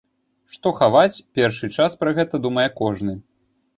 [0.53, 3.13] Што хаваць, першы час пра гэта думае кожны.